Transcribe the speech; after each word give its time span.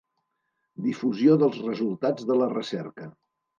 Difusió 0.85 1.37
dels 1.45 1.61
resultats 1.67 2.29
de 2.33 2.41
la 2.43 2.51
recerca. 2.57 3.15